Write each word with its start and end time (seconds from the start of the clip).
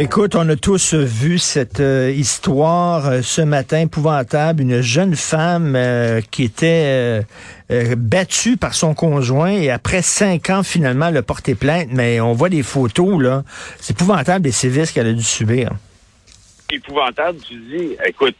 Écoute, 0.00 0.36
on 0.36 0.48
a 0.48 0.54
tous 0.54 0.94
vu 0.94 1.38
cette 1.38 1.80
euh, 1.80 2.12
histoire 2.12 3.08
euh, 3.08 3.20
ce 3.20 3.40
matin 3.40 3.80
épouvantable, 3.80 4.62
une 4.62 4.80
jeune 4.80 5.16
femme 5.16 5.74
euh, 5.74 6.20
qui 6.20 6.44
était 6.44 7.20
battue 7.96 8.56
par 8.56 8.74
son 8.74 8.94
conjoint 8.94 9.50
et 9.50 9.70
après 9.70 10.02
cinq 10.02 10.50
ans 10.50 10.62
finalement 10.62 11.08
elle 11.08 11.16
a 11.16 11.22
porté 11.24 11.56
plainte, 11.56 11.88
mais 11.90 12.20
on 12.20 12.32
voit 12.32 12.48
des 12.48 12.62
photos 12.62 13.20
là, 13.20 13.42
c'est 13.78 14.00
épouvantable 14.00 14.44
les 14.44 14.52
sévices 14.52 14.92
qu'elle 14.92 15.08
a 15.08 15.12
dû 15.12 15.22
subir. 15.24 15.72
Épouvantable, 16.70 17.40
tu 17.40 17.56
dis, 17.56 17.96
écoute, 18.06 18.36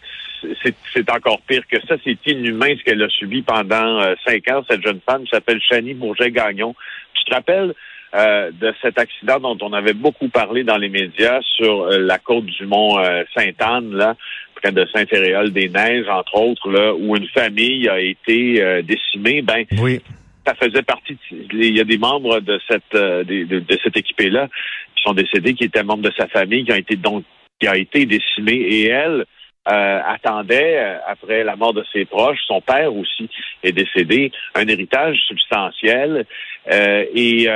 c'est 0.62 1.10
encore 1.10 1.40
pire 1.40 1.64
que 1.68 1.80
ça, 1.88 1.96
c'est 2.04 2.18
inhumain 2.26 2.76
ce 2.78 2.84
qu'elle 2.84 3.02
a 3.02 3.08
subi 3.08 3.42
pendant 3.42 4.14
cinq 4.24 4.48
ans, 4.52 4.62
cette 4.70 4.84
jeune 4.84 5.00
femme. 5.04 5.26
S'appelle 5.26 5.60
Chani 5.60 5.94
Bourget-Gagnon. 5.94 6.76
Tu 7.14 7.24
te 7.24 7.34
rappelles, 7.34 7.74
euh, 8.14 8.50
de 8.52 8.72
cet 8.80 8.98
accident 8.98 9.38
dont 9.38 9.58
on 9.60 9.74
avait 9.74 9.92
beaucoup 9.92 10.28
parlé 10.28 10.64
dans 10.64 10.78
les 10.78 10.88
médias 10.88 11.40
sur 11.42 11.82
euh, 11.82 11.98
la 11.98 12.18
côte 12.18 12.46
du 12.46 12.64
mont 12.64 12.98
euh, 12.98 13.22
Sainte-Anne, 13.36 13.94
là, 13.94 14.16
près 14.54 14.72
de 14.72 14.86
Saint-Féréol-des-Neiges, 14.94 16.08
entre 16.08 16.36
autres, 16.36 16.70
là, 16.70 16.94
où 16.94 17.16
une 17.16 17.28
famille 17.28 17.86
a 17.88 18.00
été 18.00 18.82
décimée. 18.82 19.42
Ben, 19.42 19.64
oui. 19.78 20.00
ça 20.46 20.54
faisait 20.54 20.82
partie. 20.82 21.18
il 21.30 21.76
y 21.76 21.80
a 21.80 21.84
des 21.84 21.98
membres 21.98 22.40
de 22.40 22.58
cette 22.66 22.92
de, 22.92 23.44
de, 23.44 23.78
cette 23.84 23.96
équipée-là 23.96 24.48
qui 24.96 25.02
sont 25.02 25.12
décédés, 25.12 25.54
qui 25.54 25.64
étaient 25.64 25.84
membres 25.84 26.02
de 26.02 26.12
sa 26.16 26.26
famille, 26.28 26.64
qui 26.64 26.72
ont 26.72 26.76
été 26.76 26.96
donc 26.96 27.24
qui 27.60 27.68
a 27.68 27.76
été 27.76 28.06
décimée, 28.06 28.56
et 28.56 28.86
elle. 28.86 29.26
Attendait, 29.68 30.98
après 31.06 31.44
la 31.44 31.56
mort 31.56 31.74
de 31.74 31.84
ses 31.92 32.04
proches, 32.04 32.38
son 32.46 32.60
père 32.60 32.94
aussi 32.94 33.28
est 33.62 33.72
décédé, 33.72 34.32
un 34.54 34.66
héritage 34.66 35.16
substantiel. 35.28 36.24
et 36.70 37.48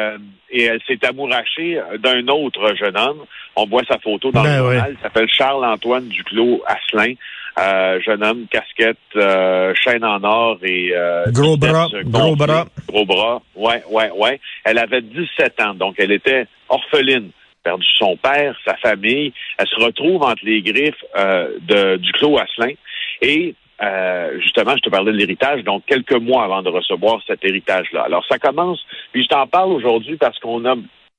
et 0.54 0.64
elle 0.64 0.80
s'est 0.86 1.02
amourachée 1.06 1.80
d'un 1.98 2.28
autre 2.28 2.74
jeune 2.76 2.96
homme. 2.98 3.24
On 3.56 3.66
voit 3.66 3.82
sa 3.88 3.98
photo 3.98 4.30
dans 4.30 4.42
ben 4.42 4.50
le 4.50 4.58
journal. 4.58 4.96
Il 4.98 5.02
s'appelle 5.02 5.28
Charles-Antoine 5.30 6.08
Duclos 6.08 6.62
Asselin. 6.66 7.14
Euh, 7.58 8.00
jeune 8.00 8.24
homme, 8.24 8.46
casquette, 8.50 8.96
euh, 9.14 9.74
chaîne 9.74 10.04
en 10.04 10.22
or 10.24 10.56
et 10.62 10.92
euh, 10.94 11.24
gros 11.32 11.58
bras, 11.58 11.86
gros 12.04 12.34
bras, 12.34 12.64
gros 12.88 13.04
bras. 13.04 13.42
Ouais, 13.54 13.82
ouais, 13.90 14.10
ouais. 14.16 14.40
Elle 14.64 14.78
avait 14.78 15.02
17 15.02 15.60
ans, 15.60 15.74
donc 15.74 15.96
elle 15.98 16.12
était 16.12 16.46
orpheline, 16.70 17.28
perdu 17.62 17.86
son 17.98 18.16
père, 18.16 18.56
sa 18.66 18.76
famille. 18.76 19.32
Elle 19.58 19.68
se 19.68 19.82
retrouve 19.82 20.22
entre 20.22 20.44
les 20.44 20.62
griffes 20.62 21.04
de 21.14 21.96
Duclos 21.96 22.38
Asselin 22.38 22.74
et 23.20 23.54
euh, 23.82 24.38
justement, 24.40 24.76
je 24.76 24.82
te 24.82 24.90
parlais 24.90 25.10
de 25.10 25.16
l'héritage, 25.16 25.64
donc 25.64 25.84
quelques 25.86 26.14
mois 26.14 26.44
avant 26.44 26.62
de 26.62 26.68
recevoir 26.68 27.20
cet 27.26 27.44
héritage-là. 27.44 28.02
Alors, 28.02 28.24
ça 28.28 28.38
commence, 28.38 28.84
puis 29.12 29.24
je 29.24 29.28
t'en 29.28 29.46
parle 29.46 29.72
aujourd'hui 29.72 30.16
parce 30.16 30.38
qu'on 30.38 30.64
a 30.64 30.76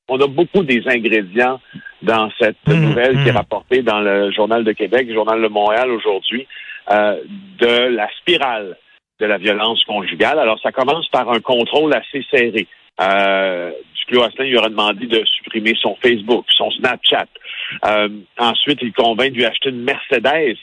on 0.09 0.19
a 0.19 0.27
beaucoup 0.27 0.63
des 0.63 0.85
ingrédients 0.85 1.61
dans 2.01 2.29
cette 2.37 2.57
mmh, 2.67 2.73
nouvelle 2.73 3.23
qui 3.23 3.29
est 3.29 3.31
mmh. 3.31 3.37
rapportée 3.37 3.81
dans 3.83 4.01
le 4.01 4.31
Journal 4.31 4.65
de 4.65 4.73
Québec, 4.73 5.07
le 5.07 5.13
Journal 5.13 5.41
de 5.41 5.47
Montréal 5.47 5.89
aujourd'hui, 5.91 6.45
euh, 6.91 7.21
de 7.57 7.95
la 7.95 8.09
spirale 8.19 8.77
de 9.19 9.25
la 9.25 9.37
violence 9.37 9.83
conjugale. 9.85 10.39
Alors, 10.39 10.59
ça 10.59 10.73
commence 10.73 11.07
par 11.07 11.29
un 11.31 11.39
contrôle 11.39 11.93
assez 11.93 12.25
serré. 12.29 12.67
Euh, 13.01 13.71
Duclos 13.95 14.23
Asselin 14.23 14.45
lui 14.45 14.57
aura 14.57 14.69
demandé 14.69 15.07
de 15.07 15.23
supprimer 15.25 15.73
son 15.81 15.95
Facebook, 16.01 16.45
son 16.55 16.69
Snapchat. 16.71 17.27
Euh, 17.85 18.09
ensuite, 18.37 18.79
il 18.81 18.93
convainc 18.93 19.31
de 19.31 19.37
lui 19.37 19.45
acheter 19.45 19.69
une 19.69 19.83
Mercedes 19.83 20.57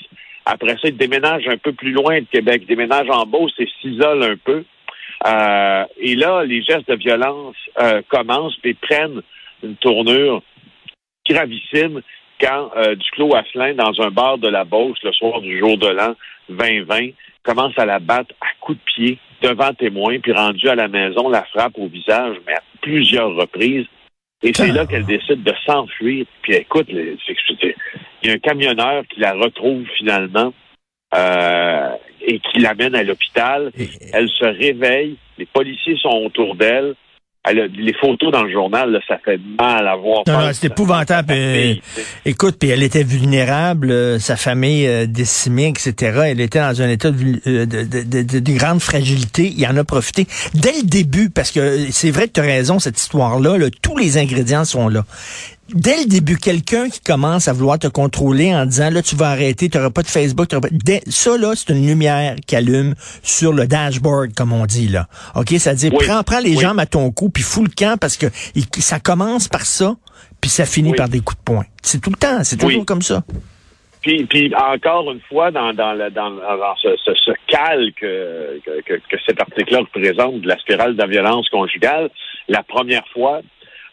après 0.46 0.72
ça, 0.72 0.88
il 0.88 0.96
déménage 0.96 1.46
un 1.48 1.58
peu 1.58 1.72
plus 1.72 1.92
loin 1.92 2.20
de 2.20 2.26
Québec, 2.26 2.62
il 2.62 2.68
déménage 2.68 3.08
en 3.10 3.26
Beauce 3.26 3.52
et 3.58 3.68
s'isole 3.80 4.22
un 4.22 4.36
peu. 4.36 4.64
Euh, 5.26 5.84
et 5.98 6.16
là, 6.16 6.44
les 6.44 6.62
gestes 6.62 6.88
de 6.88 6.96
violence 6.96 7.56
euh, 7.78 8.02
commencent 8.08 8.58
et 8.64 8.74
prennent 8.74 9.20
une 9.62 9.76
tournure 9.76 10.42
gravissime 11.28 12.00
quand 12.40 12.70
euh, 12.76 12.94
Duclos 12.94 13.34
Asselin, 13.36 13.74
dans 13.74 14.00
un 14.00 14.10
bar 14.10 14.38
de 14.38 14.48
la 14.48 14.64
Beauce, 14.64 14.98
le 15.02 15.12
soir 15.12 15.42
du 15.42 15.58
jour 15.58 15.76
de 15.76 15.88
l'an 15.88 16.14
2020, 16.48 17.10
commence 17.42 17.78
à 17.78 17.84
la 17.84 17.98
battre 17.98 18.34
à 18.40 18.46
coups 18.60 18.78
de 18.78 18.84
pied 18.84 19.18
devant 19.42 19.72
témoins, 19.74 20.18
puis 20.18 20.32
rendu 20.32 20.68
à 20.68 20.74
la 20.74 20.88
maison, 20.88 21.28
la 21.28 21.44
frappe 21.44 21.78
au 21.78 21.88
visage, 21.88 22.36
mais 22.46 22.54
à 22.54 22.62
plusieurs 22.80 23.34
reprises. 23.34 23.86
Et 24.42 24.52
c'est 24.54 24.72
là 24.72 24.86
qu'elle 24.86 25.04
décide 25.04 25.42
de 25.42 25.52
s'enfuir. 25.66 26.24
Puis 26.42 26.54
écoute, 26.54 26.86
il 26.90 27.18
y 28.22 28.30
a 28.30 28.32
un 28.32 28.38
camionneur 28.38 29.04
qui 29.08 29.20
la 29.20 29.34
retrouve 29.34 29.84
finalement 29.98 30.54
euh, 31.14 31.90
et 32.22 32.38
qui 32.38 32.60
l'amène 32.60 32.94
à 32.94 33.02
l'hôpital. 33.02 33.70
Elle 34.12 34.30
se 34.30 34.44
réveille, 34.44 35.16
les 35.36 35.46
policiers 35.46 35.96
sont 35.98 36.22
autour 36.24 36.54
d'elle. 36.54 36.94
Elle 37.48 37.70
les 37.74 37.94
photos 37.94 38.30
dans 38.30 38.42
le 38.42 38.52
journal, 38.52 39.00
ça 39.08 39.16
fait 39.24 39.40
mal 39.58 39.88
à 39.88 39.96
voir. 39.96 40.24
c'est 40.52 40.66
épouvantable. 40.66 41.32
Euh, 41.34 41.74
écoute, 42.26 42.56
puis 42.60 42.68
elle 42.68 42.82
était 42.82 43.02
vulnérable, 43.02 43.90
euh, 43.90 44.18
sa 44.18 44.36
famille 44.36 44.86
euh, 44.86 45.06
décimée, 45.06 45.68
etc. 45.68 46.20
Elle 46.26 46.40
était 46.40 46.58
dans 46.58 46.82
un 46.82 46.88
état 46.90 47.10
de, 47.10 47.64
de, 47.64 48.58
grande 48.58 48.80
fragilité. 48.80 49.54
Il 49.56 49.66
en 49.66 49.76
a 49.78 49.84
profité 49.84 50.26
dès 50.52 50.72
le 50.72 50.86
début, 50.86 51.30
parce 51.30 51.50
que 51.50 51.90
c'est 51.90 52.10
vrai 52.10 52.28
que 52.28 52.32
tu 52.34 52.40
as 52.40 52.44
raison, 52.44 52.78
cette 52.78 53.00
histoire-là, 53.00 53.56
là, 53.56 53.68
tous 53.80 53.96
les 53.96 54.18
ingrédients 54.18 54.66
sont 54.66 54.88
là 54.88 55.04
dès 55.74 55.98
le 55.98 56.06
début, 56.06 56.36
quelqu'un 56.36 56.88
qui 56.88 57.00
commence 57.00 57.48
à 57.48 57.52
vouloir 57.52 57.78
te 57.78 57.86
contrôler 57.86 58.54
en 58.54 58.66
disant 58.66 58.90
là 58.90 59.02
tu 59.02 59.16
vas 59.16 59.30
arrêter, 59.30 59.68
tu 59.68 59.76
n'auras 59.76 59.90
pas 59.90 60.02
de 60.02 60.08
Facebook, 60.08 60.48
pas... 60.48 60.68
Dès, 60.70 61.00
ça 61.06 61.36
là, 61.36 61.52
c'est 61.54 61.72
une 61.72 61.86
lumière 61.86 62.36
qui 62.46 62.56
allume 62.56 62.94
sur 63.22 63.52
le 63.52 63.66
dashboard 63.66 64.34
comme 64.34 64.52
on 64.52 64.66
dit 64.66 64.88
là. 64.88 65.06
OK, 65.34 65.50
ça 65.58 65.74
dit 65.74 65.90
prends 65.90 66.22
prends 66.22 66.40
les 66.40 66.56
jambes 66.56 66.80
à 66.80 66.86
ton 66.86 67.10
cou 67.10 67.30
puis 67.30 67.42
fous 67.42 67.64
le 67.64 67.70
camp 67.70 67.98
parce 67.98 68.16
que 68.16 68.26
ça 68.78 69.00
commence 69.00 69.48
par 69.48 69.66
ça 69.66 69.96
puis 70.40 70.50
ça 70.50 70.64
finit 70.64 70.94
par 70.94 71.08
des 71.08 71.20
coups 71.20 71.38
de 71.38 71.44
poing. 71.44 71.64
C'est 71.82 72.00
tout 72.00 72.10
le 72.10 72.16
temps, 72.16 72.42
c'est 72.44 72.56
toujours 72.56 72.86
comme 72.86 73.02
ça. 73.02 73.22
Puis, 74.02 74.24
puis 74.24 74.52
encore 74.54 75.10
une 75.12 75.20
fois, 75.28 75.50
dans, 75.50 75.74
dans, 75.74 75.92
le, 75.92 76.10
dans, 76.10 76.30
dans 76.30 76.76
ce, 76.76 76.96
ce, 77.04 77.14
ce 77.14 77.32
calque 77.48 78.00
que, 78.00 78.80
que, 78.86 78.94
que 78.94 79.16
cet 79.26 79.40
article-là 79.40 79.80
représente 79.80 80.40
de 80.40 80.48
la 80.48 80.58
spirale 80.58 80.94
de 80.94 80.98
la 80.98 81.06
violence 81.06 81.48
conjugale, 81.50 82.08
la 82.48 82.62
première 82.62 83.06
fois, 83.08 83.42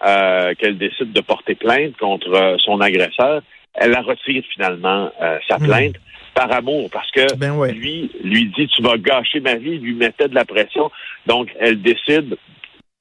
euh, 0.06 0.53
qu'elle 0.56 0.78
décide 0.78 1.12
de 1.12 1.22
porter 1.22 1.56
plainte 1.56 1.97
contre 1.97 2.31
euh, 2.31 2.56
son 2.59 2.81
agresseur, 2.81 3.41
elle 3.74 3.91
la 3.91 4.02
retire 4.02 4.44
finalement 4.53 5.12
euh, 5.22 5.40
sa 5.50 5.58
hmm. 5.58 5.63
plainte 5.63 5.96
par 6.35 6.52
amour, 6.52 6.88
parce 6.91 7.09
que 7.09 7.35
ben 7.35 7.59
lui 7.72 8.12
lui 8.24 8.46
dit 8.56 8.68
tu 8.68 8.84
vas 8.84 8.97
gâcher 8.97 9.40
ma 9.40 9.56
vie, 9.56 9.80
lui 9.80 9.96
mettait 9.96 10.28
de 10.28 10.35
la 10.35 10.46
pression, 10.46 10.91
donc 11.25 11.50
elle 11.59 11.81
décide 11.81 12.38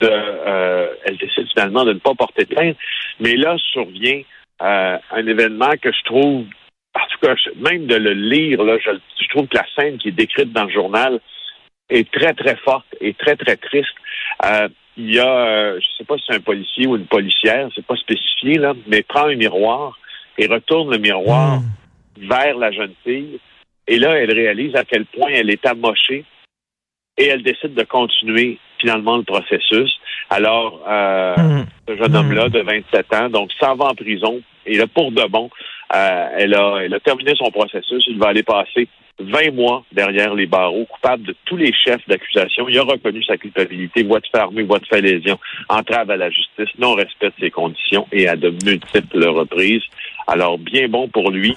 de, 0.01 0.11
elle 1.05 1.19
décide 1.19 1.47
finalement 1.53 1.85
de 1.85 1.93
ne 1.93 1.99
pas 1.99 2.15
porter 2.15 2.47
plainte, 2.47 2.79
mais 3.21 3.37
là 3.37 3.57
survient 3.59 4.23
un 4.61 5.27
événement 5.27 5.73
que 5.83 5.93
je 5.93 6.03
trouve, 6.05 6.47
en 6.95 7.07
tout 7.11 7.27
cas 7.27 7.35
même 7.57 7.87
de 7.87 7.97
le 7.97 8.15
lire 8.15 8.63
là, 8.63 8.79
je, 8.83 8.91
je 9.21 9.29
trouve 9.29 9.49
que 9.49 9.57
la 9.57 9.67
scène 9.77 9.99
qui 9.99 10.09
est 10.09 10.13
décrite 10.13 10.53
dans 10.55 10.65
le 10.65 10.73
journal 10.73 11.21
est 11.91 12.11
très 12.11 12.33
très 12.33 12.57
forte 12.57 12.87
et 13.03 13.13
très 13.13 13.37
très 13.37 13.59
triste 13.59 13.95
il 14.97 15.15
y 15.15 15.19
a, 15.19 15.47
euh, 15.47 15.81
je 15.81 15.87
sais 15.99 16.05
pas 16.05 16.17
si 16.17 16.25
c'est 16.27 16.37
un 16.37 16.41
policier 16.41 16.87
ou 16.87 16.97
une 16.97 17.07
policière, 17.07 17.69
c'est 17.75 17.85
pas 17.85 17.97
spécifié, 17.97 18.55
là, 18.55 18.75
mais 18.87 19.03
prend 19.03 19.27
un 19.27 19.37
miroir 19.37 19.99
et 20.39 20.47
retourne 20.47 20.91
le 20.91 20.99
miroir 20.99 21.61
hmm. 21.61 22.29
vers 22.29 22.57
la 22.57 22.73
jeune 22.73 22.95
fille. 23.05 23.39
Et 23.87 23.99
là, 23.99 24.19
elle 24.19 24.33
réalise 24.33 24.75
à 24.75 24.85
quel 24.85 25.05
point 25.07 25.29
elle 25.31 25.51
est 25.51 25.65
amochée 25.67 26.25
et 27.19 27.27
elle 27.27 27.43
décide 27.43 27.75
de 27.75 27.85
continuer 27.85 28.59
finalement 28.79 29.17
le 29.17 29.23
processus. 29.23 29.91
Alors, 30.31 30.81
euh, 30.89 31.37
hmm. 31.37 31.65
ce 31.89 31.97
jeune 31.97 32.17
homme-là 32.17 32.49
de 32.49 32.61
27 32.61 33.15
ans, 33.15 33.29
donc 33.29 33.51
s'en 33.61 33.77
va 33.77 33.87
en 33.87 33.95
prison. 33.95 34.41
Et 34.67 34.77
là, 34.77 34.87
pour 34.93 35.13
de 35.13 35.25
bon, 35.29 35.49
euh, 35.95 36.27
elle, 36.37 36.55
a, 36.55 36.79
elle 36.83 36.95
a 36.95 37.01
terminé 37.01 37.33
son 37.37 37.51
processus. 37.51 38.05
Il 38.09 38.19
va 38.19 38.29
aller 38.29 38.43
passer 38.43 38.89
20 39.21 39.55
mois 39.55 39.85
derrière 39.93 40.35
les 40.35 40.47
barreaux, 40.47 40.85
coupable 40.87 41.25
de 41.25 41.37
tous 41.45 41.57
les 41.57 41.73
chefs 41.73 42.07
d'accusation. 42.09 42.69
Il 42.69 42.79
a 42.79 42.83
reconnu 42.83 43.23
sa 43.25 43.37
culpabilité, 43.37 44.03
voie 44.03 44.21
de 44.21 44.27
fermer, 44.27 44.63
voie 44.63 44.79
de 44.79 44.87
fait 44.87 45.01
lésion, 45.01 45.39
entrave 45.69 46.11
à 46.11 46.17
la 46.17 46.31
justice, 46.31 46.69
non-respect 46.79 47.29
de 47.29 47.35
ses 47.41 47.51
conditions 47.51 48.07
et 48.13 48.29
à 48.29 48.37
de 48.37 48.51
multiples 48.65 49.27
reprises. 49.27 49.83
Alors, 50.27 50.59
bien 50.59 50.89
bon 50.89 51.09
pour 51.09 51.31
lui. 51.31 51.57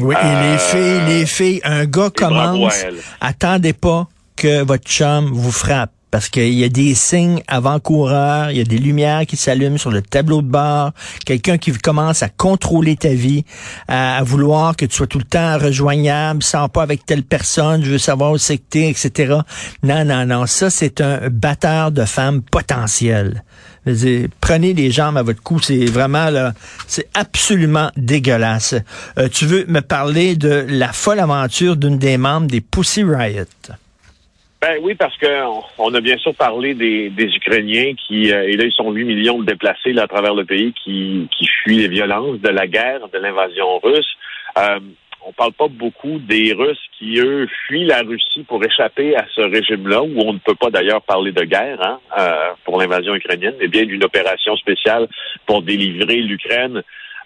Oui, 0.00 0.14
et 0.14 0.24
les 0.24 0.54
euh, 0.54 0.58
filles, 0.58 1.00
les 1.08 1.26
filles, 1.26 1.60
un 1.64 1.84
gars 1.86 2.10
commence, 2.14 2.86
attendez 3.20 3.72
pas 3.72 4.06
que 4.36 4.64
votre 4.64 4.88
chum 4.88 5.26
vous 5.26 5.52
frappe 5.52 5.90
parce 6.12 6.28
qu'il 6.28 6.52
y 6.52 6.62
a 6.62 6.68
des 6.68 6.94
signes 6.94 7.42
avant-coureurs, 7.48 8.50
il 8.50 8.58
y 8.58 8.60
a 8.60 8.64
des 8.64 8.76
lumières 8.76 9.24
qui 9.26 9.38
s'allument 9.38 9.78
sur 9.78 9.90
le 9.90 10.02
tableau 10.02 10.42
de 10.42 10.46
bord, 10.46 10.92
quelqu'un 11.24 11.56
qui 11.56 11.72
commence 11.72 12.22
à 12.22 12.28
contrôler 12.28 12.96
ta 12.96 13.14
vie, 13.14 13.44
à, 13.88 14.22
vouloir 14.22 14.76
que 14.76 14.84
tu 14.84 14.94
sois 14.94 15.06
tout 15.06 15.16
le 15.16 15.24
temps 15.24 15.58
rejoignable, 15.58 16.42
sans 16.42 16.68
pas 16.68 16.82
avec 16.82 17.06
telle 17.06 17.22
personne, 17.22 17.82
je 17.82 17.92
veux 17.92 17.98
savoir 17.98 18.32
où 18.32 18.38
c'est 18.38 18.58
que 18.58 18.64
t'es, 18.68 18.90
etc. 18.90 19.38
Non, 19.82 20.04
non, 20.04 20.26
non, 20.26 20.46
ça 20.46 20.68
c'est 20.68 21.00
un 21.00 21.30
batteur 21.30 21.90
de 21.90 22.04
femmes 22.04 22.42
potentiel. 22.42 23.42
prenez 24.42 24.74
les 24.74 24.90
jambes 24.90 25.16
à 25.16 25.22
votre 25.22 25.42
cou, 25.42 25.60
c'est 25.60 25.86
vraiment 25.86 26.28
là, 26.28 26.52
c'est 26.86 27.08
absolument 27.14 27.90
dégueulasse. 27.96 28.74
Euh, 29.18 29.30
tu 29.32 29.46
veux 29.46 29.64
me 29.66 29.80
parler 29.80 30.36
de 30.36 30.66
la 30.68 30.92
folle 30.92 31.20
aventure 31.20 31.76
d'une 31.76 31.96
des 31.96 32.18
membres 32.18 32.48
des 32.48 32.60
Pussy 32.60 33.02
Riot? 33.02 33.46
Ben 34.62 34.78
oui, 34.80 34.94
parce 34.94 35.16
que 35.16 35.26
on 35.76 35.92
a 35.92 36.00
bien 36.00 36.16
sûr 36.18 36.36
parlé 36.36 36.74
des, 36.74 37.10
Ukrainiens 37.18 37.94
qui, 37.94 38.32
euh, 38.32 38.48
et 38.48 38.56
là, 38.56 38.64
ils 38.64 38.72
sont 38.72 38.92
8 38.92 39.04
millions 39.04 39.40
de 39.40 39.44
déplacés 39.44 39.92
là, 39.92 40.04
à 40.04 40.06
travers 40.06 40.34
le 40.34 40.44
pays 40.44 40.72
qui, 40.72 41.28
qui 41.36 41.48
fuient 41.48 41.78
les 41.78 41.88
violences 41.88 42.38
de 42.38 42.48
la 42.48 42.68
guerre, 42.68 43.08
de 43.08 43.18
l'invasion 43.18 43.80
russe. 43.80 44.16
Euh, 44.56 44.78
on 45.26 45.32
parle 45.32 45.52
pas 45.52 45.66
beaucoup 45.66 46.20
des 46.20 46.52
Russes 46.52 46.78
qui, 46.96 47.18
eux, 47.18 47.48
fuient 47.66 47.86
la 47.86 48.02
Russie 48.02 48.44
pour 48.46 48.64
échapper 48.64 49.16
à 49.16 49.26
ce 49.34 49.40
régime-là, 49.40 50.02
où 50.02 50.20
on 50.20 50.32
ne 50.32 50.38
peut 50.38 50.54
pas 50.54 50.70
d'ailleurs 50.70 51.02
parler 51.02 51.32
de 51.32 51.42
guerre 51.42 51.80
hein, 51.82 51.98
euh, 52.18 52.52
pour 52.64 52.80
l'invasion 52.80 53.16
ukrainienne, 53.16 53.54
mais 53.58 53.68
bien 53.68 53.84
d'une 53.84 54.04
opération 54.04 54.56
spéciale 54.56 55.08
pour 55.46 55.62
délivrer 55.62 56.16
l'Ukraine 56.16 56.82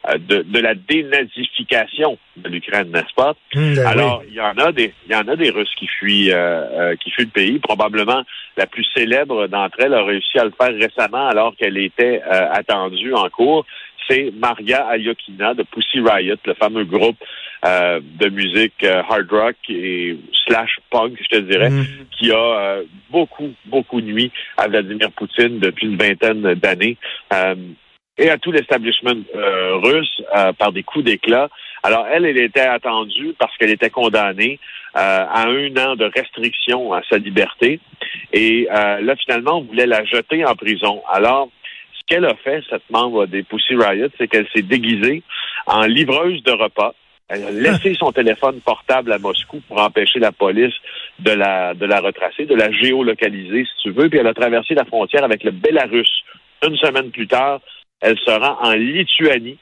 euh, 0.09 0.19
de, 0.19 0.59
la 0.59 0.75
dénazification 0.75 2.19
de 2.37 2.49
l'Ukraine, 2.49 2.91
n'est-ce 2.93 3.15
pas? 3.15 3.35
Mmh, 3.55 3.75
ben 3.75 3.87
Alors, 3.87 4.23
il 4.29 4.35
y 4.35 4.41
en 4.41 4.57
a 4.57 4.73
des, 4.73 4.93
il 5.07 5.13
y 5.13 5.17
en 5.17 5.27
a 5.27 5.37
des 5.37 5.51
Russes 5.51 5.75
qui 5.77 5.87
fuient, 5.87 6.33
euh, 6.33 6.37
euh, 6.37 6.97
qui 6.97 7.11
fuient 7.11 7.25
le 7.25 7.31
pays. 7.31 7.59
Probablement 7.59 8.23
la 8.57 8.67
plus 8.67 8.87
célèbre 8.95 9.47
d'entre 9.49 9.81
elles 9.81 9.95
a 9.95 10.05
réussi 10.05 10.39
à 10.39 10.45
le 10.45 10.53
faire 10.59 10.75
récemment 10.75 11.27
alors 11.27 11.57
qu'elle 11.57 11.77
était 11.77 12.23
attendue 12.23 13.13
en 13.15 13.29
cours. 13.29 13.67
C'est 14.09 14.33
Maria 14.35 14.87
Ayokina 14.87 15.55
de 15.55 15.63
Pussy 15.65 16.01
Riot, 16.01 16.37
le 16.45 16.55
fameux 16.55 16.85
groupe 16.85 17.19
de 17.65 18.29
musique 18.29 18.85
hard 18.85 19.31
rock 19.31 19.57
et 19.69 20.17
slash 20.47 20.79
punk, 20.91 21.19
je 21.21 21.39
te 21.39 21.43
dirais, 21.43 21.71
mmh. 21.71 21.87
qui 22.19 22.31
a 22.33 22.79
beaucoup, 23.11 23.53
beaucoup 23.67 24.01
nuit 24.01 24.31
à 24.57 24.69
Vladimir 24.69 25.11
Poutine 25.11 25.59
depuis 25.59 25.87
une 25.89 25.97
vingtaine 25.97 26.55
d'années 26.55 26.97
et 28.19 28.31
à 28.31 28.39
tout 28.39 28.53
l'establishment 28.53 29.23
euh, 29.35 29.77
russe 29.77 30.23
euh, 30.35 30.53
par 30.53 30.73
des 30.73 30.83
coups 30.83 31.05
d'éclat. 31.05 31.49
Alors, 31.83 32.07
elle, 32.11 32.25
elle 32.25 32.39
était 32.39 32.61
attendue 32.61 33.35
parce 33.39 33.57
qu'elle 33.57 33.71
était 33.71 33.91
condamnée 33.91 34.59
euh, 34.97 34.99
à 35.29 35.47
un 35.47 35.77
an 35.77 35.97
de 35.97 36.11
restriction 36.15 36.93
à 36.93 37.03
sa 37.09 37.19
liberté. 37.19 37.81
Et 38.33 38.67
là, 38.71 39.15
finalement, 39.17 39.59
on 39.59 39.63
voulait 39.63 39.87
la 39.87 40.05
jeter 40.05 40.45
en 40.45 40.55
prison. 40.55 41.03
Alors, 41.11 41.49
ce 41.93 42.01
qu'elle 42.07 42.25
a 42.25 42.35
fait, 42.37 42.63
cette 42.71 42.89
membre 42.91 43.27
des 43.27 43.43
Pussy 43.43 43.75
Riot, 43.75 44.09
c'est 44.19 44.29
qu'elle 44.29 44.49
s'est 44.55 44.63
déguisée 44.63 45.23
en 45.67 45.83
livreuse 45.83 46.43
de 46.43 46.53
repas. 46.53 46.95
Elle 47.29 47.45
a 47.45 47.51
laissé 47.51 47.95
son 47.95 48.13
téléphone 48.13 48.61
portable 48.61 49.13
à 49.13 49.19
Moscou 49.19 49.61
pour 49.67 49.81
empêcher 49.81 50.21
la 50.21 50.31
police 50.31 50.75
de 51.19 51.33
la, 51.33 51.75
de 51.75 51.85
la 51.85 52.01
retracer, 52.01 52.47
de 52.47 52.55
la 52.55 52.71
géolocaliser, 52.71 53.65
si 53.65 53.83
tu 53.83 53.91
veux. 53.91 54.09
Puis 54.09 54.21
elle 54.21 54.29
a 54.29 54.35
traversé 54.35 54.75
la 54.75 54.85
frontière 54.85 55.25
avec 55.25 55.43
le 55.43 55.51
Bélarus. 55.51 56.23
Une 56.67 56.77
semaine 56.77 57.11
plus 57.11 57.27
tard, 57.27 57.61
elle 58.01 58.19
se 58.19 58.31
rend 58.31 58.59
en 58.63 58.73
Lituanie. 58.73 59.59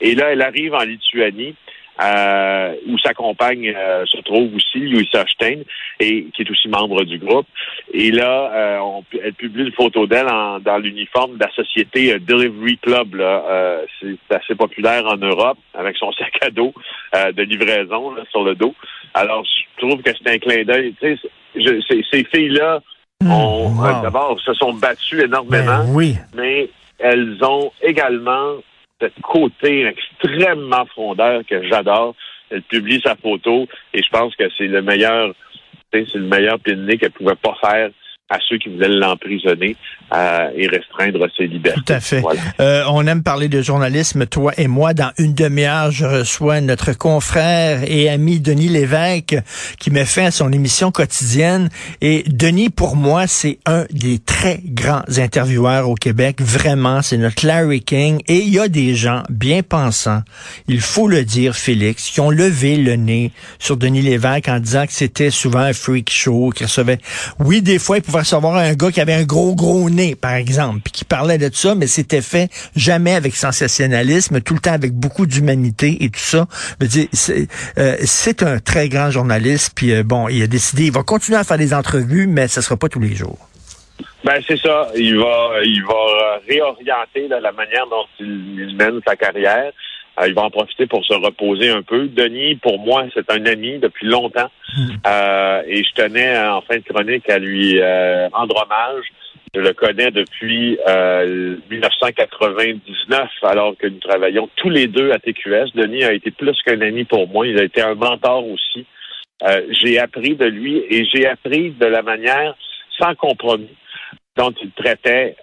Et 0.00 0.14
là, 0.14 0.32
elle 0.32 0.42
arrive 0.42 0.74
en 0.74 0.82
Lituanie, 0.82 1.54
euh, 2.02 2.74
où 2.86 2.98
sa 2.98 3.12
compagne 3.12 3.74
euh, 3.76 4.06
se 4.06 4.18
trouve 4.22 4.54
aussi, 4.54 4.78
Louisa 4.78 5.24
Stein, 5.28 5.60
et 5.98 6.26
qui 6.34 6.42
est 6.42 6.50
aussi 6.50 6.68
membre 6.68 7.04
du 7.04 7.18
groupe. 7.18 7.46
Et 7.92 8.10
là, 8.10 8.50
euh, 8.54 9.00
elle 9.22 9.34
publie 9.34 9.64
une 9.64 9.72
photo 9.72 10.06
d'elle 10.06 10.26
dans 10.26 10.78
l'uniforme 10.78 11.34
de 11.34 11.44
la 11.44 11.50
société 11.52 12.18
Delivery 12.18 12.78
Club. 12.78 13.16
Là. 13.16 13.82
c'est 14.00 14.34
assez 14.34 14.54
populaire 14.54 15.04
en 15.06 15.16
Europe, 15.16 15.58
avec 15.74 15.96
son 15.98 16.10
sac 16.12 16.32
à 16.40 16.50
dos 16.50 16.72
de 17.12 17.42
livraison 17.42 18.14
sur 18.30 18.44
le 18.44 18.54
dos. 18.54 18.74
Alors, 19.12 19.44
je 19.44 19.86
trouve 19.86 20.00
que 20.02 20.10
c'est 20.16 20.30
un 20.30 20.38
clin 20.38 20.64
d'œil. 20.64 20.94
Ces 21.02 22.24
filles-là, 22.24 22.80
mmh, 23.22 24.02
d'abord, 24.02 24.40
se 24.40 24.54
sont 24.54 24.72
battues 24.72 25.24
énormément. 25.24 25.84
Ben 25.84 25.92
oui. 25.92 26.16
Mais 26.34 26.70
elles 27.00 27.42
ont 27.42 27.72
également 27.82 28.56
ce 29.00 29.06
côté 29.22 29.86
extrêmement 29.86 30.84
frondeur 30.86 31.42
que 31.48 31.66
j'adore. 31.68 32.14
Elle 32.50 32.62
publie 32.62 33.00
sa 33.02 33.16
photo 33.16 33.66
et 33.94 34.02
je 34.02 34.08
pense 34.10 34.34
que 34.36 34.44
c'est 34.58 34.66
le 34.66 34.82
meilleur, 34.82 35.32
c'est 35.92 36.14
le 36.14 36.26
meilleur 36.26 36.58
pinné 36.58 36.98
qu'elle 36.98 37.12
pouvait 37.12 37.36
pas 37.36 37.56
faire 37.60 37.90
à 38.30 38.38
ceux 38.48 38.58
qui 38.58 38.68
voulaient 38.68 38.88
l'emprisonner 38.88 39.76
euh, 40.14 40.48
et 40.56 40.68
restreindre 40.68 41.26
ses 41.36 41.48
libertés. 41.48 41.80
Tout 41.84 41.92
à 41.92 42.00
fait. 42.00 42.22
Euh, 42.60 42.84
on 42.88 43.06
aime 43.06 43.22
parler 43.22 43.48
de 43.48 43.60
journalisme, 43.60 44.26
toi 44.26 44.52
et 44.56 44.68
moi. 44.68 44.94
Dans 44.94 45.10
une 45.18 45.34
demi-heure, 45.34 45.90
je 45.90 46.06
reçois 46.06 46.60
notre 46.60 46.92
confrère 46.92 47.82
et 47.84 48.08
ami 48.08 48.40
Denis 48.40 48.68
Lévesque 48.68 49.36
qui 49.78 49.90
met 49.90 50.04
fin 50.04 50.26
à 50.26 50.30
son 50.30 50.52
émission 50.52 50.92
quotidienne. 50.92 51.68
Et 52.00 52.22
Denis, 52.26 52.70
pour 52.70 52.94
moi, 52.94 53.26
c'est 53.26 53.58
un 53.66 53.84
des 53.90 54.20
très 54.20 54.60
grands 54.64 55.02
intervieweurs 55.18 55.88
au 55.88 55.96
Québec. 55.96 56.40
Vraiment, 56.40 57.02
c'est 57.02 57.18
notre 57.18 57.44
Larry 57.44 57.80
King. 57.80 58.20
Et 58.28 58.38
il 58.38 58.50
y 58.50 58.60
a 58.60 58.68
des 58.68 58.94
gens 58.94 59.22
bien 59.28 59.62
pensants, 59.62 60.22
il 60.68 60.80
faut 60.80 61.08
le 61.08 61.24
dire, 61.24 61.56
Félix, 61.56 62.10
qui 62.10 62.20
ont 62.20 62.30
levé 62.30 62.76
le 62.76 62.94
nez 62.94 63.32
sur 63.58 63.76
Denis 63.76 64.02
Lévesque 64.02 64.48
en 64.48 64.60
disant 64.60 64.86
que 64.86 64.92
c'était 64.92 65.30
souvent 65.30 65.60
un 65.60 65.72
freak 65.72 66.10
show, 66.10 66.50
qu'il 66.50 66.66
recevait... 66.66 66.98
Oui, 67.38 67.62
des 67.62 67.78
fois, 67.78 67.98
il 67.98 68.02
pouvait 68.02 68.19
recevoir 68.20 68.56
un 68.56 68.74
gars 68.74 68.90
qui 68.90 69.00
avait 69.00 69.14
un 69.14 69.24
gros, 69.24 69.54
gros 69.54 69.90
nez, 69.90 70.14
par 70.14 70.34
exemple, 70.34 70.80
puis 70.84 70.92
qui 70.92 71.04
parlait 71.04 71.38
de 71.38 71.50
ça, 71.52 71.74
mais 71.74 71.86
c'était 71.86 72.22
fait 72.22 72.48
jamais 72.76 73.14
avec 73.14 73.34
sensationnalisme, 73.34 74.40
tout 74.40 74.54
le 74.54 74.60
temps 74.60 74.72
avec 74.72 74.92
beaucoup 74.92 75.26
d'humanité 75.26 75.98
et 76.00 76.10
tout 76.10 76.20
ça. 76.20 76.46
Euh, 77.78 77.96
c'est 78.04 78.42
un 78.42 78.58
très 78.58 78.88
grand 78.88 79.10
journaliste, 79.10 79.72
puis 79.74 79.92
euh, 79.92 80.02
bon, 80.02 80.28
il 80.28 80.42
a 80.42 80.46
décidé, 80.46 80.86
il 80.86 80.92
va 80.92 81.02
continuer 81.02 81.38
à 81.38 81.44
faire 81.44 81.58
des 81.58 81.74
entrevues, 81.74 82.26
mais 82.26 82.48
ce 82.48 82.60
sera 82.60 82.76
pas 82.76 82.88
tous 82.88 83.00
les 83.00 83.14
jours. 83.14 83.38
Ben 84.24 84.40
c'est 84.46 84.58
ça. 84.58 84.88
Il 84.96 85.18
va, 85.18 85.52
il 85.64 85.82
va 85.82 86.38
réorienter 86.46 87.28
la 87.28 87.52
manière 87.52 87.86
dont 87.86 88.04
il 88.18 88.76
mène 88.76 89.00
sa 89.06 89.16
carrière. 89.16 89.72
Euh, 90.20 90.28
il 90.28 90.34
va 90.34 90.42
en 90.42 90.50
profiter 90.50 90.86
pour 90.86 91.04
se 91.04 91.14
reposer 91.14 91.70
un 91.70 91.82
peu. 91.82 92.08
Denis, 92.08 92.56
pour 92.56 92.78
moi, 92.78 93.06
c'est 93.14 93.30
un 93.30 93.46
ami 93.46 93.78
depuis 93.78 94.06
longtemps. 94.06 94.50
Euh, 95.06 95.62
et 95.66 95.82
je 95.82 95.92
tenais, 95.94 96.36
euh, 96.36 96.54
en 96.54 96.60
fin 96.62 96.76
de 96.76 96.84
chronique, 96.84 97.28
à 97.28 97.38
lui 97.38 97.80
rendre 98.32 98.62
hommage. 98.62 99.04
Je 99.52 99.60
le 99.60 99.72
connais 99.72 100.12
depuis 100.12 100.78
1999, 101.70 103.28
alors 103.42 103.76
que 103.76 103.88
nous 103.88 103.98
travaillions 103.98 104.48
tous 104.56 104.70
les 104.70 104.86
deux 104.86 105.10
à 105.10 105.18
TQS. 105.18 105.72
Denis 105.74 106.04
a 106.04 106.12
été 106.12 106.30
plus 106.30 106.56
qu'un 106.62 106.80
ami 106.80 107.04
pour 107.04 107.26
moi. 107.26 107.48
Il 107.48 107.58
a 107.58 107.64
été 107.64 107.82
un 107.82 107.96
mentor 107.96 108.46
aussi. 108.46 108.86
j'ai 109.70 109.98
appris 109.98 110.36
de 110.36 110.44
lui 110.46 110.84
et 110.88 111.04
j'ai 111.04 111.26
appris 111.26 111.70
de 111.72 111.86
la 111.86 112.02
manière 112.02 112.54
sans 112.96 113.16
compromis 113.16 113.74
dont 114.36 114.54
il 114.62 114.70
traitait, 114.70 115.34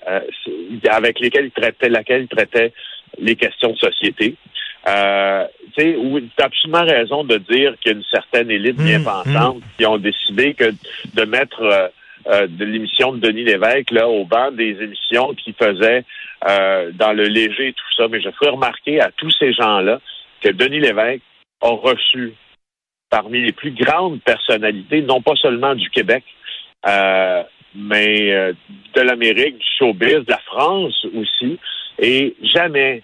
avec 0.90 1.20
lesquels 1.20 1.48
il 1.48 1.52
traitait, 1.52 1.90
laquelle 1.90 2.22
il 2.22 2.30
traitait 2.30 2.72
les 3.20 3.36
questions 3.36 3.74
de 3.74 3.78
société. 3.78 4.38
Euh, 4.88 5.46
tu 5.76 6.32
as 6.40 6.44
absolument 6.46 6.84
raison 6.84 7.24
de 7.24 7.38
dire 7.38 7.76
qu'il 7.80 7.92
y 7.92 7.96
a 7.96 7.98
une 7.98 8.04
certaine 8.10 8.50
élite 8.50 8.78
bien 8.78 9.00
mmh, 9.00 9.04
pensante 9.04 9.58
mmh. 9.58 9.62
qui 9.78 9.86
ont 9.86 9.98
décidé 9.98 10.54
que 10.54 10.72
de 11.14 11.24
mettre 11.26 11.62
euh, 11.62 11.88
euh, 12.28 12.48
de 12.48 12.66
l'émission 12.66 13.12
de 13.12 13.20
Denis 13.20 13.44
Lévesque 13.44 13.92
là 13.92 14.08
au 14.08 14.26
banc 14.26 14.52
des 14.52 14.78
émissions 14.82 15.34
qui 15.34 15.54
faisaient 15.54 16.04
euh, 16.48 16.92
dans 16.94 17.14
le 17.14 17.26
léger 17.26 17.70
et 17.70 17.74
tout 17.74 17.94
ça. 17.98 18.08
Mais 18.08 18.22
je 18.22 18.30
ferai 18.32 18.50
remarquer 18.50 19.02
à 19.02 19.12
tous 19.12 19.32
ces 19.32 19.54
gens-là 19.54 20.00
que 20.42 20.50
Denis 20.50 20.80
Lévesque 20.80 21.24
a 21.62 21.70
reçu 21.70 22.34
parmi 23.10 23.42
les 23.42 23.54
plus 23.54 23.72
grandes 23.72 24.22
personnalités, 24.22 25.02
non 25.02 25.22
pas 25.22 25.36
seulement 25.36 25.76
du 25.76 25.90
Québec, 25.90 26.24
mais 27.74 28.54
de 28.94 29.02
l'Amérique, 29.02 29.58
du 29.58 29.66
showbiz, 29.80 30.26
de 30.26 30.32
la 30.32 30.40
France 30.40 31.06
aussi. 31.16 31.58
Et 32.00 32.36
jamais 32.54 33.02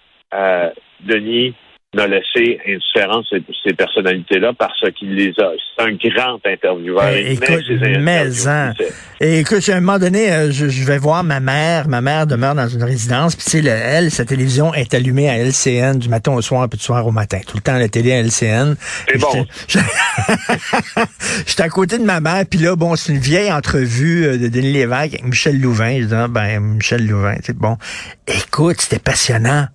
Denis 1.00 1.54
n'a 1.94 2.06
laissé 2.06 2.58
indifférent 2.66 3.22
ces, 3.28 3.42
ces 3.64 3.72
personnalités-là 3.72 4.52
parce 4.58 4.90
qu'il 4.96 5.14
les 5.14 5.32
a. 5.38 5.52
C'est 5.76 5.84
un 5.84 5.92
grand 5.92 6.38
intervieweur. 6.44 7.08
Eh, 7.08 7.32
écoute, 7.32 7.64
mais 8.00 8.46
hein. 8.46 8.72
Et 9.20 9.40
écoute, 9.40 9.68
à 9.68 9.76
un 9.76 9.80
moment 9.80 9.98
donné, 9.98 10.32
euh, 10.32 10.50
je, 10.50 10.84
vais 10.84 10.98
voir 10.98 11.24
ma 11.24 11.40
mère. 11.40 11.88
Ma 11.88 12.00
mère 12.00 12.26
demeure 12.26 12.54
dans 12.54 12.68
une 12.68 12.82
résidence. 12.82 13.36
Puis 13.36 13.44
tu 13.44 13.62
sais, 13.62 13.68
elle, 13.68 14.10
sa 14.10 14.24
télévision 14.24 14.74
est 14.74 14.94
allumée 14.94 15.28
à 15.28 15.38
LCN 15.38 15.98
du 15.98 16.08
matin 16.08 16.32
au 16.32 16.42
soir, 16.42 16.68
puis 16.68 16.78
du 16.78 16.84
soir 16.84 17.06
au 17.06 17.12
matin. 17.12 17.38
Tout 17.46 17.56
le 17.56 17.62
temps, 17.62 17.76
la 17.76 17.88
télé 17.88 18.12
à 18.12 18.20
LCN. 18.20 18.74
C'est 19.08 19.18
bon. 19.18 19.46
J'étais 21.46 21.62
à 21.62 21.68
côté 21.68 21.98
de 21.98 22.04
ma 22.04 22.20
mère, 22.20 22.44
puis 22.48 22.58
là, 22.60 22.76
bon, 22.76 22.96
c'est 22.96 23.12
une 23.12 23.18
vieille 23.18 23.52
entrevue 23.52 24.26
euh, 24.26 24.38
de 24.38 24.48
Denis 24.48 24.72
Lévesque 24.72 25.14
avec 25.14 25.24
Michel 25.24 25.60
Louvain. 25.60 26.00
Je 26.00 26.06
dis, 26.06 26.14
ah, 26.14 26.28
ben, 26.28 26.60
Michel 26.60 27.06
Louvain, 27.06 27.36
c'est 27.42 27.56
bon. 27.56 27.76
Écoute, 28.26 28.80
c'était 28.80 28.98
passionnant 28.98 29.66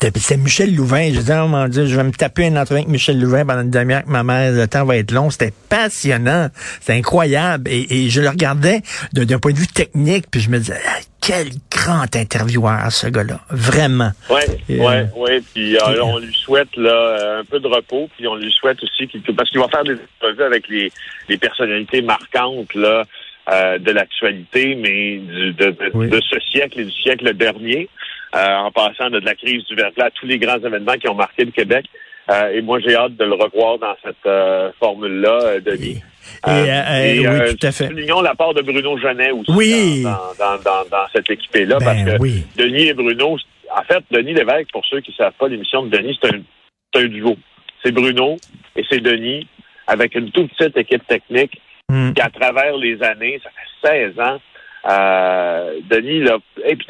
C'est 0.00 0.36
Michel 0.36 0.76
Louvain. 0.76 1.08
Je 1.08 1.18
disais, 1.18 1.38
oh 1.42 1.48
mon 1.48 1.66
Dieu, 1.66 1.86
je 1.86 1.96
vais 1.96 2.04
me 2.04 2.12
taper 2.12 2.46
une 2.46 2.56
entrevue 2.56 2.80
avec 2.80 2.88
Michel 2.88 3.20
Louvain 3.20 3.44
pendant 3.44 3.62
une 3.62 3.70
demi-heure 3.70 4.04
que 4.04 4.10
ma 4.10 4.22
mère, 4.22 4.52
le 4.52 4.68
temps 4.68 4.84
va 4.84 4.96
être 4.96 5.10
long. 5.10 5.28
C'était 5.30 5.52
passionnant. 5.68 6.48
C'était 6.80 6.92
incroyable. 6.92 7.68
Et, 7.68 8.08
je 8.08 8.20
le 8.20 8.28
regardais 8.28 8.82
d'un 9.12 9.38
point 9.38 9.52
de 9.52 9.58
vue 9.58 9.66
technique, 9.66 10.26
puis 10.30 10.40
je 10.40 10.50
me 10.50 10.58
disais, 10.58 10.78
ah, 10.86 11.00
quel 11.20 11.48
grand 11.70 12.14
intervieweur, 12.14 12.92
ce 12.92 13.08
gars-là. 13.08 13.40
Vraiment. 13.50 14.12
Oui, 14.30 14.40
oui, 14.68 14.78
euh, 14.80 15.04
oui. 15.16 15.40
Puis 15.52 15.76
euh, 15.76 16.02
on 16.02 16.18
lui 16.18 16.32
souhaite 16.32 16.74
là, 16.76 17.40
un 17.40 17.44
peu 17.44 17.58
de 17.58 17.66
repos, 17.66 18.08
puis 18.16 18.26
on 18.28 18.36
lui 18.36 18.52
souhaite 18.52 18.82
aussi 18.82 19.08
qu'il 19.08 19.20
parce 19.34 19.50
qu'il 19.50 19.58
va 19.58 19.68
faire 19.68 19.84
des 19.84 19.96
entrevues 20.20 20.44
avec 20.44 20.68
les, 20.68 20.92
les 21.28 21.36
personnalités 21.38 22.02
marquantes 22.02 22.72
là, 22.74 23.04
euh, 23.50 23.78
de 23.78 23.90
l'actualité, 23.92 24.74
mais 24.74 25.16
du, 25.18 25.52
de, 25.54 25.70
de, 25.70 26.20
ce 26.20 26.38
siècle 26.50 26.80
et 26.80 26.84
du 26.84 26.92
siècle 26.92 27.32
dernier. 27.34 27.88
Euh, 28.36 28.56
en 28.56 28.70
passant 28.70 29.08
de, 29.08 29.20
la 29.20 29.34
crise 29.34 29.64
du 29.64 29.74
verglas 29.74 30.06
à 30.06 30.10
tous 30.10 30.26
les 30.26 30.38
grands 30.38 30.58
événements 30.58 30.94
qui 30.94 31.08
ont 31.08 31.14
marqué 31.14 31.44
le 31.44 31.50
Québec. 31.50 31.86
Euh, 32.30 32.50
et 32.52 32.60
moi, 32.60 32.78
j'ai 32.78 32.94
hâte 32.94 33.16
de 33.16 33.24
le 33.24 33.32
revoir 33.32 33.78
dans 33.78 33.96
cette 34.04 34.26
euh, 34.26 34.70
formule-là, 34.78 35.60
Denis. 35.60 36.02
Et, 36.46 37.26
oui, 37.26 37.56
tout 37.58 37.66
à 37.66 37.72
fait. 37.72 37.86
Soulignons 37.86 38.20
la 38.20 38.34
part 38.34 38.52
de 38.52 38.60
Bruno 38.60 38.98
Genet 38.98 39.30
aussi 39.30 40.02
dans, 40.02 40.58
dans, 40.58 40.84
dans, 40.90 41.06
cette 41.10 41.30
équipe-là, 41.30 41.78
ben 41.78 41.84
parce 41.86 42.02
que 42.02 42.62
Denis 42.62 42.88
et 42.88 42.92
Bruno, 42.92 43.38
en 43.74 43.82
fait, 43.84 44.04
Denis 44.10 44.34
Lévesque, 44.34 44.70
pour 44.72 44.84
ceux 44.84 45.00
qui 45.00 45.12
ne 45.12 45.16
savent 45.16 45.32
pas, 45.38 45.48
l'émission 45.48 45.86
de 45.86 45.96
Denis, 45.96 46.18
c'est 46.20 46.34
un, 46.34 47.00
un 47.00 47.06
duo. 47.06 47.34
C'est 47.82 47.92
Bruno 47.92 48.36
et 48.76 48.84
c'est 48.90 49.00
Denis, 49.00 49.46
avec 49.86 50.14
une 50.14 50.30
toute 50.30 50.52
petite 50.54 50.76
équipe 50.76 51.06
technique, 51.06 51.58
hmm. 51.88 52.12
qui, 52.12 52.20
à 52.20 52.28
travers 52.28 52.76
les 52.76 53.02
années, 53.02 53.40
ça 53.42 53.48
fait 53.82 54.10
16 54.12 54.20
ans, 54.20 54.38
euh, 54.86 55.80
Denis, 55.90 56.20
là, 56.20 56.38
et 56.64 56.76
puis 56.76 56.86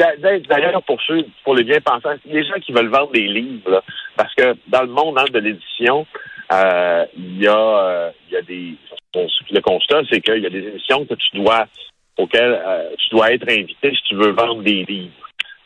d'ailleurs 0.49 0.83
pour 0.83 1.01
ceux, 1.03 1.25
pour 1.45 1.55
les 1.55 1.65
bien 1.65 1.81
pensants, 1.81 2.15
les 2.27 2.45
gens 2.45 2.59
qui 2.61 2.73
veulent 2.73 2.89
vendre 2.89 3.13
des 3.13 3.27
livres, 3.27 3.83
parce 4.17 4.35
que 4.35 4.55
dans 4.69 4.83
le 4.83 4.89
monde 4.89 5.19
hein, 5.19 5.25
de 5.33 5.39
l'édition, 5.39 6.07
euh, 6.53 7.05
il 7.17 7.43
y 7.43 7.47
a, 7.47 7.57
euh, 7.57 8.11
il 8.29 8.35
y 8.35 8.37
a 8.37 8.43
des, 8.43 8.75
le 9.51 9.61
constat, 9.61 10.03
c'est 10.11 10.21
qu'il 10.21 10.43
y 10.43 10.47
a 10.47 10.51
des 10.51 10.67
émissions 10.67 11.07
que 11.07 11.15
tu 11.15 11.37
dois, 11.37 11.67
auxquelles 12.19 12.61
tu 12.99 13.11
dois 13.11 13.33
être 13.33 13.49
invité 13.49 13.91
si 13.95 14.03
tu 14.09 14.15
veux 14.17 14.33
vendre 14.33 14.63
des 14.63 14.85
livres. 14.85 15.13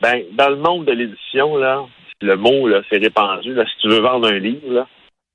Ben, 0.01 0.23
dans 0.33 0.51
le 0.51 0.57
monde 0.57 0.85
de 0.85 0.93
l'édition, 0.93 1.57
là, 1.57 1.85
le 2.21 2.37
mot 2.37 2.69
là, 2.69 2.83
c'est 2.91 2.99
répandu. 2.99 3.55
Là, 3.55 3.65
si 3.67 3.77
tu 3.83 3.89
veux 3.89 4.01
vendre 4.01 4.29
un 4.29 4.39
livre, 4.39 4.73
là, 4.73 4.87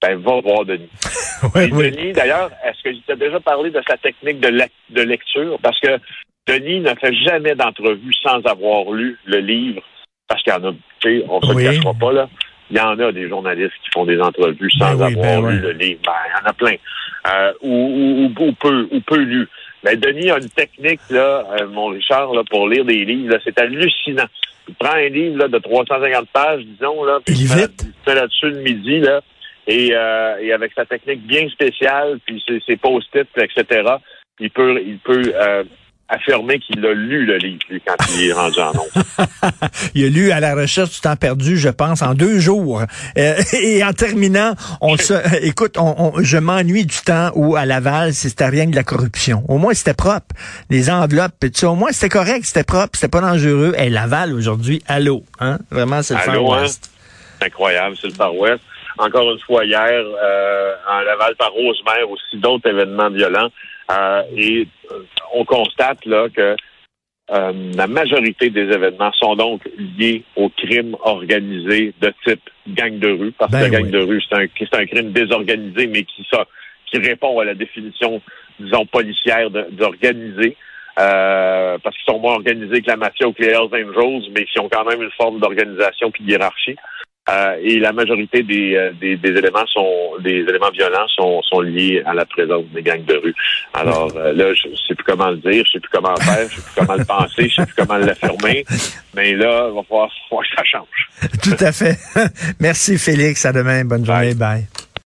ben 0.01 0.17
va 0.19 0.41
voir 0.41 0.65
Denis. 0.65 0.89
oui, 1.55 1.69
Denis, 1.69 2.13
d'ailleurs, 2.13 2.51
est-ce 2.63 2.83
que 2.83 2.95
tu 2.95 3.11
as 3.11 3.15
déjà 3.15 3.39
parlé 3.39 3.71
de 3.71 3.81
sa 3.87 3.97
technique 3.97 4.39
de, 4.39 4.49
de 4.89 5.01
lecture? 5.01 5.57
Parce 5.61 5.79
que 5.79 5.99
Denis 6.47 6.79
ne 6.79 6.93
fait 6.95 7.13
jamais 7.13 7.55
d'entrevue 7.55 8.13
sans 8.23 8.39
avoir 8.45 8.91
lu 8.91 9.17
le 9.25 9.39
livre, 9.39 9.81
parce 10.27 10.41
qu'il 10.43 10.53
y 10.53 10.55
en 10.55 10.63
a, 10.63 10.71
tu 10.99 11.19
sais, 11.19 11.25
on 11.29 11.41
se 11.41 11.53
le 11.53 11.63
cachera 11.63 11.93
pas, 11.93 12.11
là. 12.13 12.29
Il 12.69 12.77
y 12.77 12.81
en 12.81 12.99
a 12.99 13.11
des 13.13 13.29
journalistes 13.29 13.73
qui 13.83 13.89
font 13.93 14.05
des 14.05 14.19
entrevues 14.19 14.69
sans 14.71 14.95
ben 14.95 15.05
avoir 15.05 15.41
ben 15.41 15.51
lu 15.51 15.59
le 15.59 15.71
livre. 15.71 16.01
Ben, 16.05 16.11
il 16.27 16.31
y 16.31 16.45
en 16.45 16.49
a 16.49 16.53
plein. 16.53 16.75
Euh, 17.33 17.53
ou, 17.61 18.29
ou, 18.37 18.51
peu, 18.53 18.87
ou 18.91 18.99
peu 19.01 19.17
lu. 19.17 19.47
Mais 19.83 19.95
Denis 19.95 20.31
a 20.31 20.37
une 20.37 20.49
technique, 20.49 20.99
là, 21.09 21.45
euh, 21.59 21.67
mon 21.67 21.87
Richard, 21.87 22.33
là, 22.33 22.43
pour 22.49 22.67
lire 22.67 22.83
des 22.83 23.05
livres, 23.05 23.37
c'est 23.43 23.57
hallucinant. 23.59 24.25
Il 24.67 24.75
prend 24.75 24.95
un 24.95 25.07
livre 25.07 25.37
là, 25.37 25.47
de 25.47 25.59
350 25.59 26.27
pages, 26.29 26.63
disons, 26.65 27.05
là, 27.05 27.19
puis 27.25 27.35
il 27.35 27.47
fait 27.47 28.15
là-dessus 28.15 28.49
le 28.49 28.61
midi, 28.61 28.99
là, 28.99 29.21
et, 29.65 29.91
euh, 29.93 30.37
et 30.41 30.51
avec 30.51 30.73
sa 30.73 30.85
technique 30.85 31.25
bien 31.25 31.47
spéciale, 31.49 32.19
puis 32.25 32.43
ses, 32.45 32.61
ses 32.65 32.75
post-it, 32.75 33.27
etc., 33.37 33.95
il 34.39 34.49
peut, 34.49 34.81
il 34.85 34.99
peut 34.99 35.33
affirmer 36.09 36.59
qu'il 36.59 36.85
a 36.85 36.93
lu 36.93 37.25
le 37.25 37.37
livre 37.37 37.59
quand 37.85 37.95
il 38.15 38.29
est 38.29 38.33
rendu 38.33 38.59
en 38.59 38.73
nom. 38.73 38.85
il 39.95 40.05
a 40.05 40.09
lu 40.09 40.31
à 40.31 40.39
la 40.39 40.55
recherche 40.55 40.91
du 40.91 40.99
temps 41.01 41.15
perdu, 41.15 41.57
je 41.57 41.69
pense, 41.69 42.01
en 42.01 42.13
deux 42.13 42.39
jours. 42.39 42.81
Euh, 43.17 43.35
et 43.61 43.83
en 43.83 43.93
terminant, 43.93 44.53
on 44.81 44.95
se, 44.97 45.13
écoute, 45.45 45.77
on, 45.77 46.13
je 46.19 46.37
m'ennuie 46.37 46.85
du 46.85 46.97
temps 46.97 47.31
où 47.35 47.55
à 47.55 47.65
Laval, 47.65 48.13
c'était 48.13 48.47
rien 48.47 48.67
de 48.67 48.75
la 48.75 48.83
corruption. 48.83 49.43
Au 49.49 49.57
moins, 49.57 49.73
c'était 49.73 49.93
propre. 49.93 50.35
Les 50.69 50.89
enveloppes, 50.89 51.33
tu 51.41 51.49
sais, 51.53 51.65
au 51.65 51.75
moins, 51.75 51.91
c'était 51.91 52.09
correct, 52.09 52.45
c'était 52.45 52.63
propre, 52.63 52.91
c'était 52.93 53.09
pas 53.09 53.21
dangereux. 53.21 53.73
Et 53.77 53.89
Laval, 53.89 54.33
aujourd'hui, 54.33 54.81
allô, 54.87 55.23
hein? 55.39 55.57
Vraiment, 55.71 56.01
c'est 56.03 56.13
le 56.13 56.21
Far 56.21 56.35
hein? 56.35 56.61
West. 56.61 56.89
Incroyable, 57.41 57.95
c'est 57.99 58.07
le 58.07 58.13
Far 58.13 58.33
West. 58.35 58.61
Encore 58.97 59.31
une 59.31 59.39
fois, 59.39 59.63
hier, 59.63 59.91
euh, 59.91 60.73
en 60.89 61.01
Laval 61.01 61.35
par 61.35 61.51
Rosemère, 61.51 62.09
aussi 62.09 62.37
d'autres 62.37 62.67
événements 62.67 63.09
violents. 63.09 63.49
Euh, 63.91 64.23
et 64.35 64.67
euh, 64.91 65.03
on 65.33 65.45
constate 65.45 66.05
là 66.05 66.27
que 66.29 66.55
euh, 67.29 67.71
la 67.75 67.87
majorité 67.87 68.49
des 68.49 68.61
événements 68.61 69.11
sont 69.13 69.35
donc 69.35 69.61
liés 69.97 70.23
au 70.35 70.49
crime 70.49 70.95
organisé 71.01 71.93
de 71.99 72.13
type 72.25 72.49
gang 72.67 72.99
de 72.99 73.09
rue, 73.09 73.31
parce 73.33 73.51
que 73.51 73.57
ben 73.57 73.69
gang 73.69 73.89
de 73.89 73.99
rue, 73.99 74.21
c'est 74.21 74.35
un, 74.35 74.79
un 74.79 74.85
crime 74.85 75.11
désorganisé, 75.11 75.87
mais 75.87 76.03
qui, 76.03 76.25
ça, 76.31 76.45
qui 76.89 76.97
répond 76.99 77.39
à 77.39 77.45
la 77.45 77.53
définition, 77.53 78.21
disons, 78.59 78.85
policière 78.85 79.49
d'organisé. 79.49 80.55
Euh, 80.99 81.77
parce 81.83 81.95
qu'ils 81.95 82.11
sont 82.11 82.19
moins 82.19 82.33
organisés 82.33 82.81
que 82.81 82.87
la 82.87 82.97
mafia 82.97 83.27
ou 83.27 83.31
que 83.33 83.43
les 83.43 83.49
Hells 83.49 83.69
Angels, 83.71 84.31
mais 84.35 84.45
qui 84.45 84.59
ont 84.59 84.67
quand 84.67 84.83
même 84.83 85.03
une 85.03 85.11
forme 85.11 85.39
d'organisation 85.39 86.09
puis 86.09 86.23
de 86.23 86.31
hiérarchie. 86.31 86.75
Euh, 87.29 87.57
et 87.61 87.79
la 87.79 87.91
majorité 87.91 88.41
des, 88.43 88.75
euh, 88.75 88.91
des, 89.01 89.17
des, 89.17 89.29
éléments 89.29 89.65
sont 89.67 90.13
des 90.21 90.45
éléments 90.47 90.71
violents 90.71 91.07
sont, 91.09 91.41
sont 91.43 91.59
liés 91.59 92.01
à 92.05 92.13
la 92.13 92.25
présence 92.25 92.63
des 92.73 92.81
gangs 92.81 93.03
de 93.03 93.15
rue. 93.15 93.35
Alors 93.73 94.11
euh, 94.15 94.31
là, 94.33 94.53
je 94.53 94.67
sais 94.87 94.95
plus 94.95 95.03
comment 95.03 95.31
le 95.31 95.37
dire, 95.37 95.63
je 95.65 95.73
sais 95.73 95.79
plus 95.79 95.89
comment 95.91 96.13
le 96.17 96.23
faire, 96.23 96.49
je 96.49 96.55
sais 96.55 96.61
plus 96.61 96.73
comment 96.75 96.95
le 96.95 97.05
penser, 97.05 97.49
je 97.49 97.55
sais 97.55 97.65
plus 97.65 97.75
comment 97.75 97.97
l'affirmer. 97.97 98.65
Mais 99.13 99.33
là, 99.33 99.67
il 99.69 99.75
va 99.75 99.83
falloir, 99.83 100.09
falloir 100.29 100.47
que 100.47 100.55
ça 100.55 100.63
change. 100.63 101.31
Tout 101.43 101.63
à 101.63 101.71
fait. 101.73 101.97
Merci 102.61 102.97
Félix. 102.97 103.45
À 103.45 103.51
demain. 103.51 103.83
Bonne 103.83 104.05
journée. 104.05 104.33
Bye. 104.33 104.67